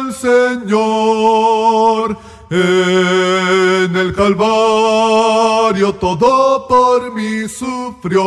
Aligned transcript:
el 0.00 0.12
Señor 0.12 2.18
en 2.50 3.96
el 3.96 4.12
Calvario, 4.12 5.94
todo 5.94 6.66
por 6.66 7.14
mí 7.14 7.48
sufrió. 7.48 8.20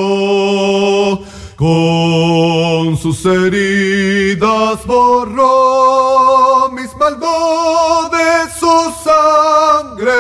Con 1.56 2.98
sus 2.98 3.26
heridas 3.26 4.86
borró 4.86 6.70
mis 6.72 6.96
maldades, 6.98 8.54
su 8.60 8.94
sangre 9.04 10.12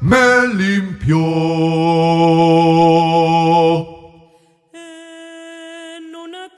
me 0.00 0.46
limpió. 0.54 1.16
En 4.72 6.14
una 6.14 6.48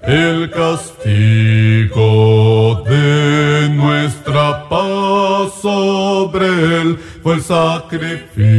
El 0.02 0.50
castigo 0.50 2.02
de 2.90 3.70
nuestra 3.70 4.68
paz 4.68 5.54
sobre 5.62 6.48
él 6.82 6.98
fue 7.22 7.36
el 7.36 7.42
sacrificio 7.44 8.58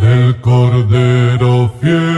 del 0.00 0.38
Cordero 0.42 1.72
fiel. 1.80 2.17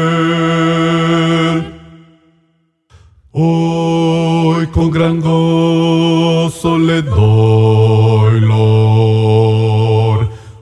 Con 4.80 4.90
gran 4.90 5.20
gozo 5.20 6.78
le 6.78 7.02
doy. 7.02 8.40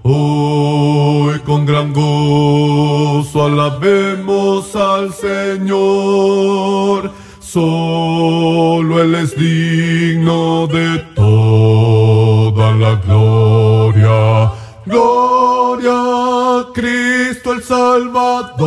Hoy 0.02 1.38
con 1.46 1.64
gran 1.64 1.92
gozo 1.92 3.44
alabemos 3.44 4.74
al 4.74 5.14
Señor. 5.14 7.12
Solo 7.38 9.02
Él 9.02 9.14
es 9.14 9.38
digno 9.38 10.66
de 10.66 10.98
toda 11.14 12.72
la 12.72 12.96
gloria. 12.96 14.50
Gloria 14.84 15.92
a 15.92 16.66
Cristo 16.74 17.52
el 17.52 17.62
Salvador. 17.62 18.58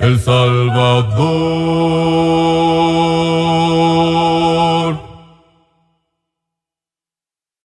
El 0.07 0.17
Salvador. 0.21 1.56